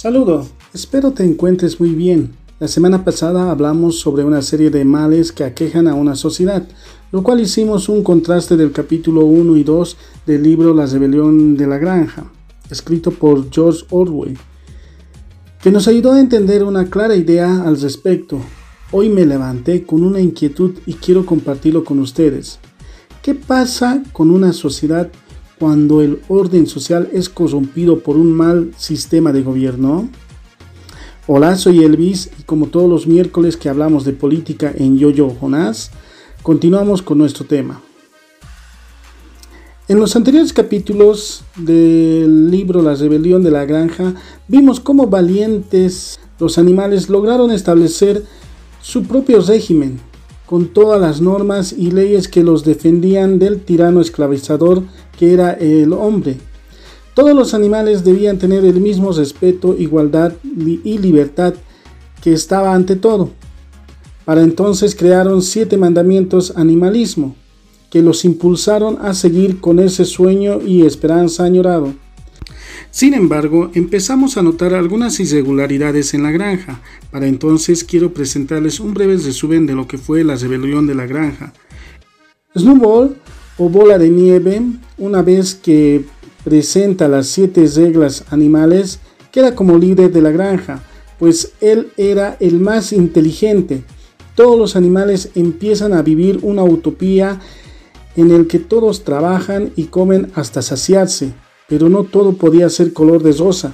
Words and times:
Saludo, 0.00 0.46
espero 0.72 1.10
te 1.10 1.24
encuentres 1.24 1.78
muy 1.78 1.90
bien. 1.90 2.30
La 2.58 2.68
semana 2.68 3.04
pasada 3.04 3.50
hablamos 3.50 3.98
sobre 3.98 4.24
una 4.24 4.40
serie 4.40 4.70
de 4.70 4.82
males 4.82 5.30
que 5.30 5.44
aquejan 5.44 5.86
a 5.88 5.94
una 5.94 6.16
sociedad, 6.16 6.66
lo 7.12 7.22
cual 7.22 7.38
hicimos 7.40 7.90
un 7.90 8.02
contraste 8.02 8.56
del 8.56 8.72
capítulo 8.72 9.26
1 9.26 9.58
y 9.58 9.62
2 9.62 9.96
del 10.24 10.42
libro 10.42 10.72
La 10.72 10.86
rebelión 10.86 11.54
de 11.54 11.66
la 11.66 11.76
granja, 11.76 12.24
escrito 12.70 13.10
por 13.10 13.50
George 13.50 13.84
Orwell, 13.90 14.38
que 15.62 15.70
nos 15.70 15.86
ayudó 15.86 16.12
a 16.12 16.20
entender 16.20 16.64
una 16.64 16.88
clara 16.88 17.14
idea 17.14 17.62
al 17.64 17.78
respecto. 17.78 18.40
Hoy 18.92 19.10
me 19.10 19.26
levanté 19.26 19.84
con 19.84 20.02
una 20.02 20.20
inquietud 20.22 20.78
y 20.86 20.94
quiero 20.94 21.26
compartirlo 21.26 21.84
con 21.84 21.98
ustedes. 21.98 22.58
¿Qué 23.20 23.34
pasa 23.34 24.02
con 24.14 24.30
una 24.30 24.54
sociedad 24.54 25.10
cuando 25.60 26.00
el 26.00 26.22
orden 26.28 26.66
social 26.66 27.10
es 27.12 27.28
corrompido 27.28 28.00
por 28.00 28.16
un 28.16 28.32
mal 28.32 28.72
sistema 28.78 29.30
de 29.30 29.42
gobierno? 29.42 30.08
Hola, 31.26 31.54
soy 31.56 31.84
Elvis 31.84 32.30
y 32.40 32.44
como 32.44 32.68
todos 32.68 32.88
los 32.88 33.06
miércoles 33.06 33.58
que 33.58 33.68
hablamos 33.68 34.06
de 34.06 34.14
política 34.14 34.72
en 34.74 34.96
Yoyo 34.96 35.28
Jonás, 35.28 35.90
continuamos 36.42 37.02
con 37.02 37.18
nuestro 37.18 37.44
tema. 37.44 37.82
En 39.86 40.00
los 40.00 40.16
anteriores 40.16 40.54
capítulos 40.54 41.44
del 41.56 42.50
libro 42.50 42.80
La 42.80 42.94
rebelión 42.94 43.42
de 43.42 43.50
la 43.50 43.66
granja, 43.66 44.14
vimos 44.48 44.80
cómo 44.80 45.08
valientes 45.08 46.20
los 46.38 46.56
animales 46.56 47.10
lograron 47.10 47.50
establecer 47.50 48.24
su 48.80 49.02
propio 49.02 49.42
régimen, 49.42 50.00
con 50.50 50.66
todas 50.66 51.00
las 51.00 51.20
normas 51.20 51.72
y 51.72 51.92
leyes 51.92 52.26
que 52.26 52.42
los 52.42 52.64
defendían 52.64 53.38
del 53.38 53.60
tirano 53.60 54.00
esclavizador 54.00 54.82
que 55.16 55.32
era 55.32 55.52
el 55.52 55.92
hombre. 55.92 56.38
Todos 57.14 57.36
los 57.36 57.54
animales 57.54 58.02
debían 58.02 58.38
tener 58.38 58.64
el 58.64 58.80
mismo 58.80 59.12
respeto, 59.12 59.76
igualdad 59.78 60.32
y 60.42 60.98
libertad 60.98 61.54
que 62.20 62.32
estaba 62.32 62.74
ante 62.74 62.96
todo. 62.96 63.30
Para 64.24 64.42
entonces 64.42 64.96
crearon 64.96 65.40
siete 65.42 65.76
mandamientos 65.76 66.52
animalismo, 66.56 67.36
que 67.88 68.02
los 68.02 68.24
impulsaron 68.24 68.98
a 69.02 69.14
seguir 69.14 69.60
con 69.60 69.78
ese 69.78 70.04
sueño 70.04 70.60
y 70.60 70.84
esperanza 70.84 71.44
añorado. 71.44 71.94
Sin 72.90 73.14
embargo, 73.14 73.70
empezamos 73.74 74.36
a 74.36 74.42
notar 74.42 74.74
algunas 74.74 75.20
irregularidades 75.20 76.14
en 76.14 76.22
la 76.22 76.30
granja. 76.30 76.80
Para 77.10 77.26
entonces 77.26 77.84
quiero 77.84 78.12
presentarles 78.12 78.80
un 78.80 78.94
breve 78.94 79.16
resumen 79.16 79.66
de 79.66 79.74
lo 79.74 79.86
que 79.86 79.98
fue 79.98 80.24
la 80.24 80.36
rebelión 80.36 80.86
de 80.86 80.94
la 80.94 81.06
granja. 81.06 81.52
Snowball 82.56 83.16
o 83.58 83.68
bola 83.68 83.98
de 83.98 84.08
nieve, 84.08 84.62
una 84.98 85.22
vez 85.22 85.54
que 85.54 86.04
presenta 86.44 87.08
las 87.08 87.26
siete 87.26 87.66
reglas 87.76 88.24
animales, 88.30 89.00
queda 89.30 89.54
como 89.54 89.78
líder 89.78 90.10
de 90.12 90.22
la 90.22 90.30
granja, 90.30 90.82
pues 91.18 91.52
él 91.60 91.92
era 91.96 92.36
el 92.40 92.58
más 92.58 92.92
inteligente. 92.92 93.84
Todos 94.34 94.58
los 94.58 94.76
animales 94.76 95.30
empiezan 95.34 95.92
a 95.92 96.02
vivir 96.02 96.40
una 96.42 96.64
utopía 96.64 97.40
en 98.16 98.30
el 98.30 98.46
que 98.46 98.58
todos 98.58 99.04
trabajan 99.04 99.72
y 99.76 99.84
comen 99.84 100.30
hasta 100.34 100.62
saciarse, 100.62 101.32
pero 101.70 101.88
no 101.88 102.04
todo 102.04 102.34
podía 102.34 102.68
ser 102.68 102.92
color 102.92 103.22
de 103.22 103.32
rosa. 103.32 103.72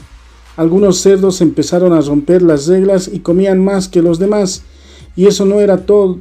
Algunos 0.57 0.99
cerdos 0.99 1.41
empezaron 1.41 1.93
a 1.93 2.01
romper 2.01 2.43
las 2.43 2.69
reglas 2.69 3.11
y 3.13 3.19
comían 3.19 3.65
más 3.65 3.89
que 3.89 4.03
los 4.03 4.21
demás, 4.21 4.63
y 5.17 5.27
eso 5.27 5.45
no 5.45 5.61
era 5.61 5.79
todo. 5.87 6.19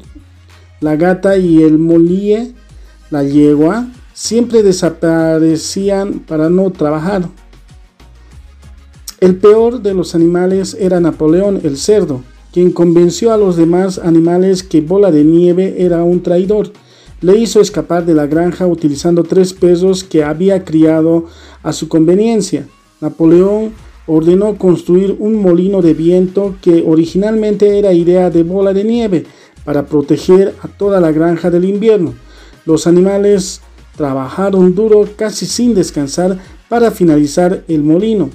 La 0.80 0.96
gata 0.96 1.38
y 1.38 1.62
el 1.62 1.78
molíe 1.78 2.56
la 3.10 3.24
yegua, 3.24 3.88
siempre 4.14 4.64
desaparecían 4.64 6.20
para 6.20 6.50
no 6.50 6.72
trabajar. 6.72 7.30
El 9.20 9.36
peor 9.38 9.82
de 9.82 9.94
los 9.94 10.16
animales 10.16 10.76
era 10.80 11.00
Napoleón 11.00 11.62
el 11.64 11.78
cerdo, 11.78 12.22
quien 12.52 12.72
convenció 12.72 13.34
a 13.34 13.38
los 13.38 13.58
demás 13.58 14.00
animales 14.00 14.64
que 14.64 14.82
Bola 14.82 15.12
de 15.12 15.24
Nieve 15.24 15.76
era 15.80 16.04
un 16.04 16.24
traidor. 16.24 16.72
Le 17.26 17.40
hizo 17.40 17.60
escapar 17.60 18.06
de 18.06 18.14
la 18.14 18.28
granja 18.28 18.68
utilizando 18.68 19.24
tres 19.24 19.52
perros 19.52 20.04
que 20.04 20.24
había 20.24 20.64
criado 20.64 21.26
a 21.64 21.74
su 21.74 21.88
conveniencia. 21.88 22.68
Napoleón 23.02 23.72
ordenó 24.06 24.60
construir 24.60 25.16
un 25.18 25.42
molino 25.42 25.82
de 25.82 25.96
viento 25.96 26.54
que 26.62 26.84
originalmente 26.86 27.80
era 27.80 27.94
idea 27.94 28.30
de 28.30 28.44
Bola 28.44 28.74
de 28.74 28.84
Nieve 28.84 29.26
para 29.64 29.88
proteger 29.88 30.54
a 30.62 30.68
toda 30.68 31.02
la 31.02 31.12
granja 31.12 31.50
del 31.50 31.66
invierno. 31.66 32.14
Los 32.64 32.86
animales 32.86 33.62
trabajaron 33.98 34.76
duro 34.76 35.10
casi 35.16 35.48
sin 35.48 35.74
descansar 35.74 36.38
para 36.70 36.92
finalizar 36.92 37.64
el 37.68 37.82
molino. 37.82 38.30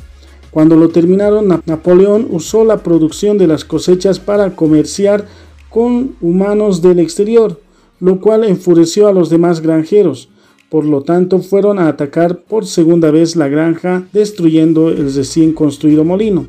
Cuando 0.51 0.75
lo 0.75 0.89
terminaron, 0.89 1.63
Napoleón 1.65 2.27
usó 2.33 2.65
la 2.65 2.79
producción 2.79 3.39
de 3.39 3.47
las 3.47 3.65
cosechas 3.65 4.19
para 4.19 4.57
comerciar 4.57 5.27
con 5.69 6.17
humanos 6.21 6.83
del 6.83 6.99
exterior, 6.99 7.61
lo 8.01 8.21
cual 8.21 8.45
enfureció 8.45 9.09
a 9.09 9.13
los 9.13 9.31
demás 9.31 9.61
granjeros. 9.61 10.29
Por 10.69 10.85
lo 10.85 11.03
tanto, 11.03 11.41
fueron 11.41 11.79
a 11.79 11.89
atacar 11.89 12.43
por 12.43 12.67
segunda 12.67 13.11
vez 13.11 13.37
la 13.37 13.49
granja, 13.49 14.05
destruyendo 14.13 14.89
el 14.89 15.15
recién 15.15 15.53
construido 15.53 16.05
molino. 16.05 16.47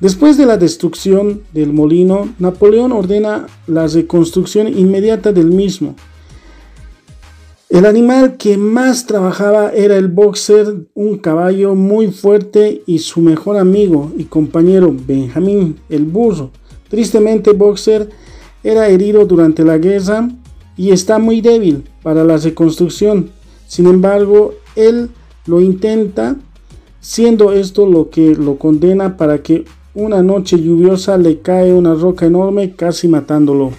Después 0.00 0.36
de 0.36 0.46
la 0.46 0.56
destrucción 0.56 1.42
del 1.52 1.72
molino, 1.72 2.28
Napoleón 2.38 2.92
ordena 2.92 3.46
la 3.66 3.86
reconstrucción 3.86 4.68
inmediata 4.68 5.32
del 5.32 5.50
mismo. 5.50 5.96
El 7.68 7.84
animal 7.84 8.38
que 8.38 8.56
más 8.56 9.06
trabajaba 9.06 9.72
era 9.72 9.96
el 9.96 10.08
boxer, 10.08 10.86
un 10.94 11.18
caballo 11.18 11.74
muy 11.74 12.10
fuerte 12.10 12.82
y 12.86 13.00
su 13.00 13.20
mejor 13.20 13.58
amigo 13.58 14.10
y 14.16 14.24
compañero 14.24 14.94
Benjamín, 15.06 15.76
el 15.90 16.04
burro. 16.04 16.50
Tristemente 16.88 17.52
Boxer 17.52 18.08
era 18.64 18.88
herido 18.88 19.26
durante 19.26 19.64
la 19.64 19.76
guerra 19.76 20.30
y 20.78 20.92
está 20.92 21.18
muy 21.18 21.42
débil 21.42 21.84
para 22.02 22.24
la 22.24 22.38
reconstrucción. 22.38 23.30
Sin 23.66 23.86
embargo, 23.86 24.54
él 24.76 25.10
lo 25.44 25.60
intenta, 25.60 26.36
siendo 27.00 27.52
esto 27.52 27.84
lo 27.86 28.08
que 28.08 28.34
lo 28.36 28.56
condena 28.56 29.16
para 29.18 29.42
que 29.42 29.64
una 29.92 30.22
noche 30.22 30.58
lluviosa 30.58 31.18
le 31.18 31.40
cae 31.40 31.74
una 31.74 31.94
roca 31.94 32.26
enorme 32.26 32.74
casi 32.76 33.08
matándolo. 33.08 33.72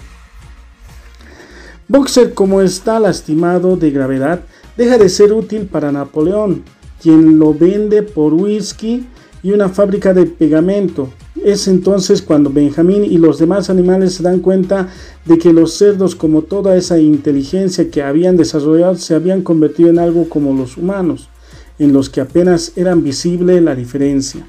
Boxer, 1.88 2.34
como 2.34 2.60
está 2.60 3.00
lastimado 3.00 3.76
de 3.76 3.90
gravedad, 3.90 4.40
deja 4.76 4.98
de 4.98 5.08
ser 5.08 5.32
útil 5.32 5.62
para 5.66 5.90
Napoleón, 5.90 6.62
quien 7.02 7.38
lo 7.38 7.54
vende 7.54 8.02
por 8.02 8.34
whisky 8.34 9.06
y 9.42 9.52
una 9.52 9.70
fábrica 9.70 10.12
de 10.12 10.26
pegamento. 10.26 11.08
Es 11.44 11.68
entonces 11.68 12.20
cuando 12.20 12.50
Benjamín 12.50 13.04
y 13.04 13.16
los 13.16 13.38
demás 13.38 13.70
animales 13.70 14.14
se 14.14 14.22
dan 14.22 14.40
cuenta 14.40 14.88
de 15.24 15.38
que 15.38 15.54
los 15.54 15.72
cerdos, 15.72 16.14
como 16.14 16.42
toda 16.42 16.76
esa 16.76 16.98
inteligencia 16.98 17.90
que 17.90 18.02
habían 18.02 18.36
desarrollado, 18.36 18.96
se 18.96 19.14
habían 19.14 19.40
convertido 19.40 19.88
en 19.88 19.98
algo 19.98 20.28
como 20.28 20.52
los 20.52 20.76
humanos, 20.76 21.30
en 21.78 21.94
los 21.94 22.10
que 22.10 22.20
apenas 22.20 22.72
eran 22.76 23.02
visible 23.02 23.58
la 23.62 23.74
diferencia. 23.74 24.46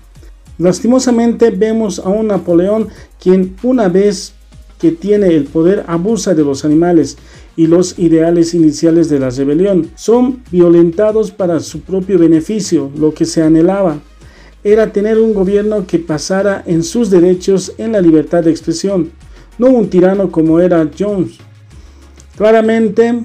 Lastimosamente 0.57 1.49
vemos 1.49 1.99
a 1.99 2.09
un 2.09 2.27
Napoleón 2.27 2.89
quien 3.21 3.55
una 3.63 3.87
vez 3.87 4.33
que 4.77 4.91
tiene 4.91 5.27
el 5.27 5.45
poder 5.45 5.85
abusa 5.87 6.33
de 6.33 6.43
los 6.43 6.65
animales 6.65 7.17
y 7.55 7.67
los 7.67 7.97
ideales 7.99 8.53
iniciales 8.53 9.09
de 9.09 9.19
la 9.19 9.29
rebelión. 9.29 9.91
Son 9.95 10.43
violentados 10.51 11.31
para 11.31 11.61
su 11.61 11.81
propio 11.81 12.19
beneficio. 12.19 12.91
Lo 12.97 13.13
que 13.13 13.25
se 13.25 13.41
anhelaba 13.43 14.01
era 14.63 14.91
tener 14.91 15.17
un 15.17 15.33
gobierno 15.33 15.85
que 15.87 15.99
pasara 15.99 16.63
en 16.65 16.83
sus 16.83 17.09
derechos 17.09 17.73
en 17.77 17.93
la 17.93 18.01
libertad 18.01 18.43
de 18.43 18.51
expresión, 18.51 19.11
no 19.57 19.69
un 19.69 19.89
tirano 19.89 20.31
como 20.31 20.59
era 20.59 20.89
Jones. 20.97 21.37
Claramente, 22.37 23.23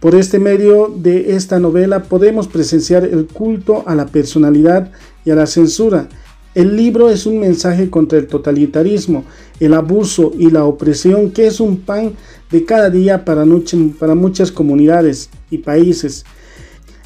por 0.00 0.14
este 0.14 0.38
medio 0.38 0.92
de 0.96 1.34
esta 1.36 1.58
novela 1.58 2.02
podemos 2.02 2.48
presenciar 2.48 3.04
el 3.04 3.26
culto 3.26 3.84
a 3.86 3.94
la 3.94 4.06
personalidad 4.06 4.90
y 5.24 5.30
a 5.30 5.34
la 5.34 5.46
censura 5.46 6.08
el 6.54 6.76
libro 6.76 7.08
es 7.08 7.24
un 7.24 7.40
mensaje 7.40 7.88
contra 7.88 8.18
el 8.18 8.26
totalitarismo, 8.26 9.24
el 9.58 9.72
abuso 9.72 10.32
y 10.38 10.50
la 10.50 10.64
opresión 10.64 11.30
que 11.30 11.46
es 11.46 11.60
un 11.60 11.78
pan 11.78 12.12
de 12.50 12.64
cada 12.66 12.90
día 12.90 13.24
para, 13.24 13.46
para 13.98 14.14
muchas 14.14 14.52
comunidades 14.52 15.30
y 15.50 15.58
países. 15.58 16.26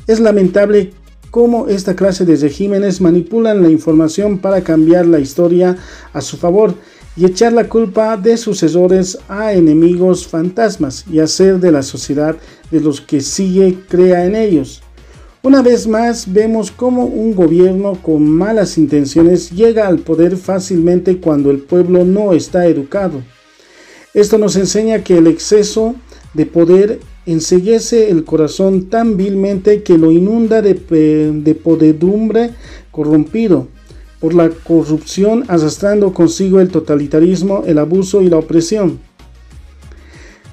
Es 0.08 0.18
lamentable 0.18 0.92
cómo 1.36 1.66
esta 1.68 1.94
clase 1.94 2.24
de 2.24 2.34
regímenes 2.34 3.02
manipulan 3.02 3.60
la 3.60 3.68
información 3.68 4.38
para 4.38 4.62
cambiar 4.62 5.04
la 5.04 5.18
historia 5.18 5.76
a 6.14 6.22
su 6.22 6.38
favor 6.38 6.74
y 7.14 7.26
echar 7.26 7.52
la 7.52 7.68
culpa 7.68 8.16
de 8.16 8.38
sus 8.38 8.62
errores 8.62 9.18
a 9.28 9.52
enemigos 9.52 10.26
fantasmas 10.26 11.04
y 11.12 11.20
hacer 11.20 11.60
de 11.60 11.72
la 11.72 11.82
sociedad 11.82 12.36
de 12.70 12.80
los 12.80 13.02
que 13.02 13.20
sigue 13.20 13.76
crea 13.86 14.24
en 14.24 14.34
ellos. 14.34 14.82
Una 15.42 15.60
vez 15.60 15.86
más 15.86 16.32
vemos 16.32 16.70
cómo 16.70 17.04
un 17.04 17.34
gobierno 17.34 18.00
con 18.00 18.26
malas 18.26 18.78
intenciones 18.78 19.50
llega 19.50 19.88
al 19.88 19.98
poder 19.98 20.38
fácilmente 20.38 21.18
cuando 21.18 21.50
el 21.50 21.58
pueblo 21.58 22.06
no 22.06 22.32
está 22.32 22.64
educado. 22.64 23.20
Esto 24.14 24.38
nos 24.38 24.56
enseña 24.56 25.04
que 25.04 25.18
el 25.18 25.26
exceso 25.26 25.96
de 26.32 26.46
poder 26.46 26.98
enseguece 27.26 28.10
el 28.10 28.24
corazón 28.24 28.88
tan 28.88 29.16
vilmente 29.16 29.82
que 29.82 29.98
lo 29.98 30.10
inunda 30.10 30.62
de, 30.62 30.74
de 30.74 31.54
podedumbre 31.54 32.50
corrompido. 32.90 33.68
por 34.20 34.32
la 34.32 34.48
corrupción 34.48 35.44
arrastrando 35.46 36.14
consigo 36.14 36.60
el 36.60 36.70
totalitarismo, 36.70 37.64
el 37.66 37.78
abuso 37.78 38.22
y 38.22 38.30
la 38.30 38.38
opresión. 38.38 38.98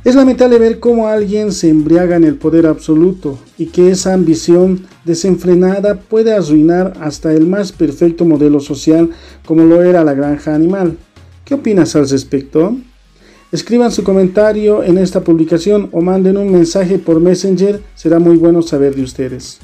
Es 0.04 0.16
lamentable 0.16 0.60
ver 0.60 0.80
cómo 0.80 1.08
alguien 1.08 1.54
se 1.54 1.70
embriaga 1.70 2.18
en 2.18 2.26
el 2.26 2.36
poder 2.36 2.68
absoluto 2.68 3.40
y 3.58 3.68
que 3.68 3.90
esa 3.90 4.14
ambición 4.14 4.86
desenfrenada 5.06 6.02
puede 6.02 6.34
arruinar 6.34 6.94
hasta 7.00 7.32
el 7.32 7.48
más 7.48 7.72
perfecto 7.72 8.26
modelo 8.26 8.60
social 8.60 9.12
como 9.46 9.64
lo 9.64 9.82
era 9.82 10.04
la 10.04 10.14
granja 10.14 10.54
animal. 10.54 10.98
¿Qué 11.46 11.54
opinas 11.54 11.96
al 11.96 12.10
respecto? 12.10 12.76
Escriban 13.54 13.92
su 13.92 14.04
comentario 14.04 14.82
en 14.82 14.98
esta 14.98 15.24
publicación 15.24 15.88
o 15.92 16.02
manden 16.02 16.38
un 16.38 16.52
mensaje 16.52 16.98
por 16.98 17.20
Messenger, 17.20 17.84
será 17.94 18.18
muy 18.18 18.36
bueno 18.36 18.64
saber 18.64 18.96
de 18.96 19.04
ustedes. 19.04 19.60